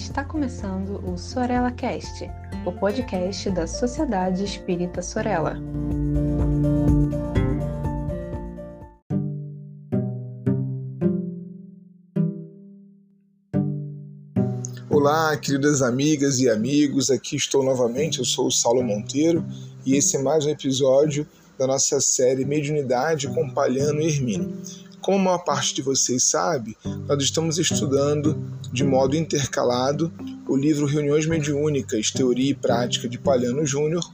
[0.00, 2.28] Está começando o Sorella Cast,
[2.64, 5.56] o podcast da Sociedade Espírita Sorella.
[14.88, 18.20] Olá, queridas amigas e amigos, aqui estou novamente.
[18.20, 19.44] Eu sou o Saulo Monteiro
[19.84, 21.28] e esse é mais um episódio
[21.58, 24.60] da nossa série Mediunidade com Palhano e Hermínio.
[25.00, 26.76] Como a maior parte de vocês sabe,
[27.06, 28.36] nós estamos estudando
[28.72, 30.12] de modo intercalado
[30.46, 34.04] o livro Reuniões Mediúnicas, Teoria e Prática de Palhano Júnior,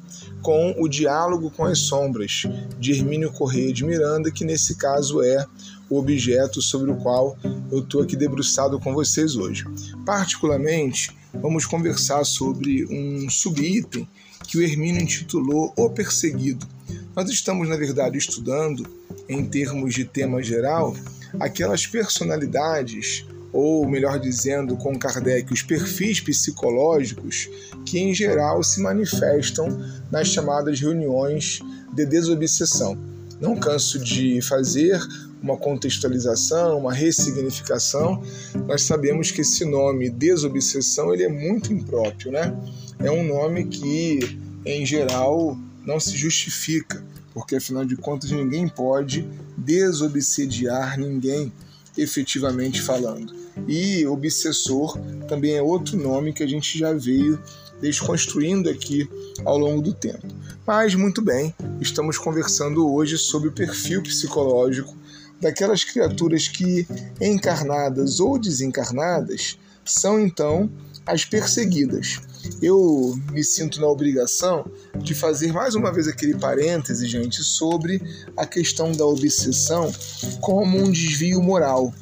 [0.42, 2.42] com o Diálogo com as Sombras,
[2.78, 5.44] de Hermínio Correia de Miranda, que nesse caso é
[5.88, 7.36] o objeto sobre o qual
[7.70, 9.64] eu estou aqui debruçado com vocês hoje.
[10.04, 14.08] Particularmente, vamos conversar sobre um subitem
[14.46, 16.66] que o Hermínio intitulou O Perseguido.
[17.14, 18.86] Nós estamos, na verdade, estudando
[19.28, 20.94] em termos de tema geral,
[21.40, 27.48] aquelas personalidades, ou melhor dizendo, com Kardec, os perfis psicológicos
[27.84, 29.68] que em geral se manifestam
[30.10, 31.60] nas chamadas reuniões
[31.94, 32.98] de desobsessão.
[33.40, 35.00] Não canso de fazer
[35.42, 38.22] uma contextualização, uma ressignificação.
[38.66, 42.54] Nós sabemos que esse nome desobsessão ele é muito impróprio, né?
[42.98, 47.02] É um nome que em geral não se justifica
[47.36, 51.52] porque afinal de contas ninguém pode desobsediar ninguém,
[51.94, 53.30] efetivamente falando.
[53.68, 57.38] E obsessor também é outro nome que a gente já veio
[57.78, 59.06] desconstruindo aqui
[59.44, 60.26] ao longo do tempo.
[60.66, 64.96] Mas muito bem, estamos conversando hoje sobre o perfil psicológico
[65.38, 66.88] daquelas criaturas que,
[67.20, 70.70] encarnadas ou desencarnadas, são então
[71.06, 72.20] as perseguidas.
[72.60, 74.68] Eu me sinto na obrigação
[74.98, 78.02] de fazer mais uma vez aquele parêntese, gente, sobre
[78.36, 79.92] a questão da obsessão
[80.40, 81.94] como um desvio moral.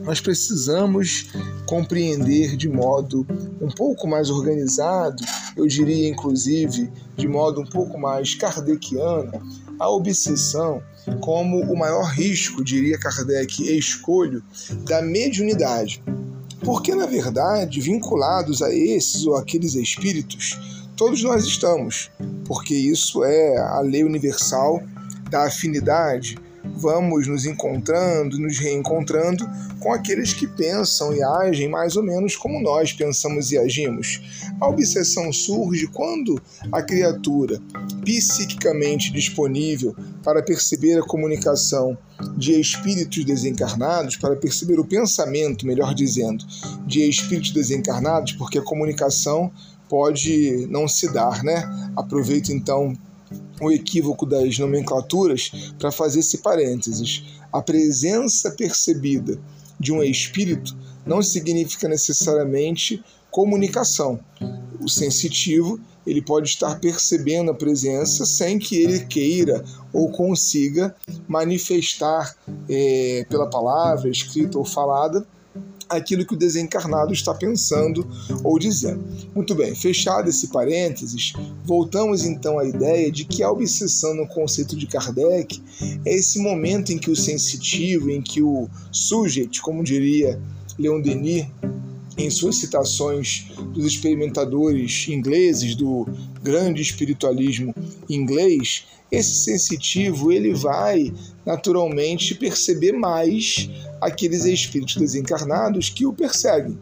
[0.00, 1.26] Nós precisamos
[1.66, 3.26] compreender de modo
[3.60, 5.24] um pouco mais organizado,
[5.56, 9.32] eu diria inclusive de modo um pouco mais kardeciano,
[9.78, 10.80] a obsessão
[11.20, 14.42] como o maior risco, diria Kardec, e escolho,
[14.84, 16.02] da mediunidade.
[16.68, 20.60] Porque, na verdade, vinculados a esses ou aqueles espíritos,
[20.94, 22.10] todos nós estamos,
[22.44, 24.78] porque isso é a lei universal
[25.30, 26.36] da afinidade.
[26.76, 29.48] Vamos nos encontrando, nos reencontrando
[29.80, 34.20] com aqueles que pensam e agem mais ou menos como nós pensamos e agimos.
[34.60, 36.40] A obsessão surge quando
[36.72, 37.60] a criatura,
[38.04, 41.96] psiquicamente disponível para perceber a comunicação
[42.36, 46.44] de espíritos desencarnados, para perceber o pensamento, melhor dizendo,
[46.86, 49.50] de espíritos desencarnados, porque a comunicação
[49.88, 51.64] pode não se dar, né?
[51.96, 52.96] Aproveito então
[53.60, 57.24] o equívoco das nomenclaturas para fazer esse parênteses.
[57.52, 59.38] A presença percebida
[59.78, 60.76] de um espírito
[61.06, 64.18] não significa necessariamente comunicação.
[64.80, 70.94] O sensitivo ele pode estar percebendo a presença sem que ele queira ou consiga
[71.26, 72.34] manifestar
[72.68, 75.26] é, pela palavra, escrita ou falada
[75.88, 78.06] aquilo que o desencarnado está pensando
[78.44, 79.02] ou dizendo.
[79.34, 81.32] Muito bem, fechado esse parênteses,
[81.64, 85.62] voltamos então à ideia de que a obsessão no conceito de Kardec
[86.04, 90.40] é esse momento em que o sensitivo, em que o sujeito, como diria
[90.78, 91.46] Leon Denis,
[92.18, 96.06] em suas citações dos experimentadores ingleses do
[96.42, 97.72] grande espiritualismo
[98.10, 101.12] inglês, esse sensitivo ele vai
[101.46, 103.70] naturalmente perceber mais
[104.00, 106.78] aqueles espíritos desencarnados que o perseguem.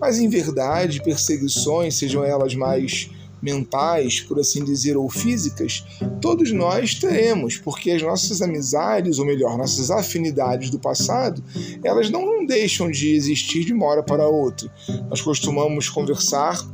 [0.00, 3.10] Mas em verdade, perseguições, sejam elas mais
[3.40, 5.84] mentais, por assim dizer, ou físicas,
[6.20, 11.42] todos nós teremos, porque as nossas amizades, ou melhor, nossas afinidades do passado,
[11.84, 14.68] elas não deixam de existir de uma hora para outra.
[15.08, 16.66] Nós costumamos conversar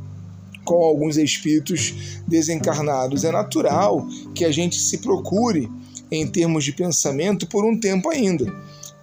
[0.63, 1.93] com alguns espíritos
[2.27, 3.23] desencarnados.
[3.23, 5.69] É natural que a gente se procure
[6.09, 8.51] em termos de pensamento por um tempo ainda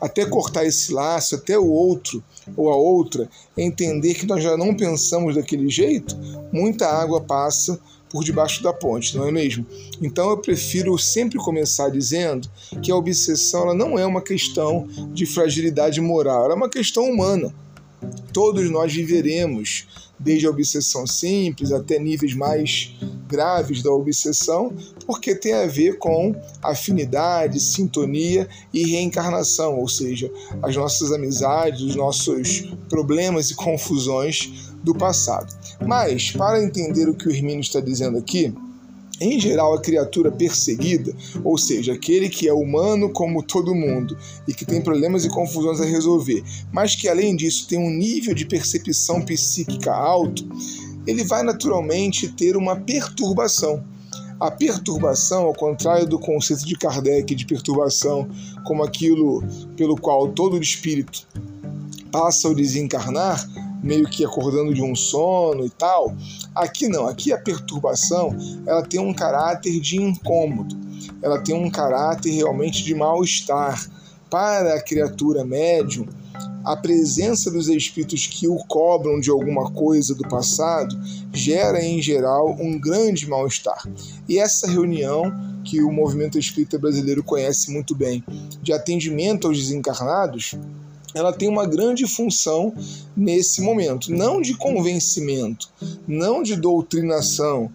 [0.02, 2.24] até cortar esse laço, até o outro
[2.56, 6.18] ou a outra entender que nós já não pensamos daquele jeito,
[6.52, 7.78] muita água passa
[8.12, 9.66] por debaixo da ponte, não é mesmo?
[10.00, 12.46] Então eu prefiro sempre começar dizendo
[12.82, 17.04] que a obsessão ela não é uma questão de fragilidade moral, ela é uma questão
[17.04, 17.52] humana.
[18.32, 19.86] Todos nós viveremos
[20.18, 22.94] desde a obsessão simples até níveis mais
[23.26, 24.72] graves da obsessão,
[25.06, 30.30] porque tem a ver com afinidade, sintonia e reencarnação, ou seja,
[30.62, 35.52] as nossas amizades, os nossos problemas e confusões do passado.
[35.86, 38.52] Mas, para entender o que o Hermínio está dizendo aqui,
[39.22, 41.14] Em geral, a criatura perseguida,
[41.44, 44.18] ou seja, aquele que é humano como todo mundo
[44.48, 46.42] e que tem problemas e confusões a resolver,
[46.72, 50.44] mas que além disso tem um nível de percepção psíquica alto,
[51.06, 53.84] ele vai naturalmente ter uma perturbação.
[54.40, 58.28] A perturbação, ao contrário do conceito de Kardec de perturbação
[58.66, 59.40] como aquilo
[59.76, 61.24] pelo qual todo espírito
[62.10, 63.48] passa ao desencarnar,
[63.82, 66.14] meio que acordando de um sono e tal.
[66.54, 68.36] Aqui não, aqui a perturbação
[68.66, 70.76] ela tem um caráter de incômodo,
[71.20, 73.90] ela tem um caráter realmente de mal-estar.
[74.30, 76.06] Para a criatura médium,
[76.64, 80.96] a presença dos espíritos que o cobram de alguma coisa do passado
[81.32, 83.86] gera, em geral, um grande mal-estar.
[84.28, 85.32] E essa reunião,
[85.64, 88.24] que o movimento espírita brasileiro conhece muito bem,
[88.62, 90.54] de atendimento aos desencarnados,
[91.14, 92.74] ela tem uma grande função
[93.16, 95.68] nesse momento, não de convencimento,
[96.06, 97.70] não de doutrinação,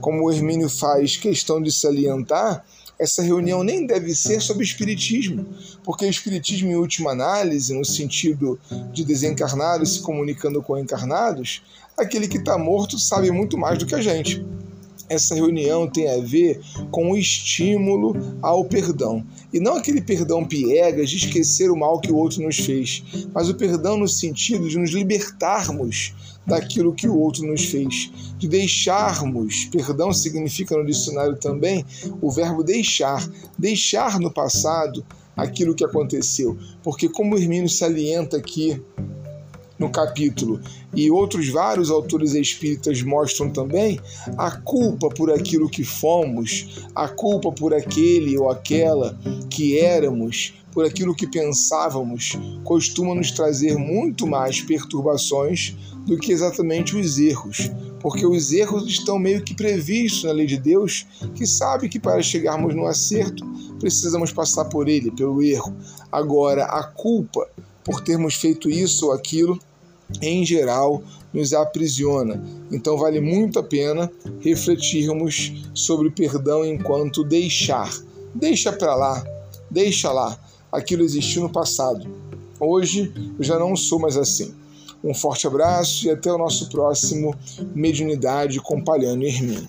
[0.00, 2.64] como o Hermínio faz questão de salientar,
[2.98, 5.46] essa reunião nem deve ser sobre espiritismo,
[5.82, 8.60] porque o espiritismo, em última análise, no sentido
[8.92, 11.62] de desencarnados se comunicando com encarnados,
[11.96, 14.44] aquele que está morto sabe muito mais do que a gente
[15.12, 16.60] essa reunião tem a ver
[16.90, 19.24] com o estímulo ao perdão.
[19.52, 23.04] E não aquele perdão piegas de esquecer o mal que o outro nos fez,
[23.34, 26.14] mas o perdão no sentido de nos libertarmos
[26.46, 29.66] daquilo que o outro nos fez, de deixarmos.
[29.66, 31.84] Perdão significa no dicionário também
[32.20, 35.04] o verbo deixar, deixar no passado
[35.36, 36.56] aquilo que aconteceu.
[36.82, 38.80] Porque, como o Hermínio salienta aqui
[39.82, 40.60] no capítulo,
[40.94, 44.00] e outros vários autores espíritas mostram também,
[44.38, 49.18] a culpa por aquilo que fomos, a culpa por aquele ou aquela
[49.50, 55.76] que éramos, por aquilo que pensávamos, costuma nos trazer muito mais perturbações
[56.06, 57.70] do que exatamente os erros,
[58.00, 62.22] porque os erros estão meio que previstos na lei de Deus, que sabe que para
[62.22, 63.44] chegarmos no acerto
[63.80, 65.74] precisamos passar por ele, pelo erro.
[66.10, 67.48] Agora, a culpa
[67.84, 69.58] por termos feito isso ou aquilo
[70.20, 72.42] em geral, nos aprisiona.
[72.70, 74.10] Então, vale muito a pena
[74.40, 77.90] refletirmos sobre o perdão enquanto deixar.
[78.34, 79.24] Deixa para lá,
[79.70, 80.38] deixa lá.
[80.70, 82.06] Aquilo existiu no passado.
[82.58, 84.54] Hoje eu já não sou mais assim.
[85.02, 87.34] Um forte abraço e até o nosso próximo
[87.74, 89.68] Mediunidade com Palhano Hermínio.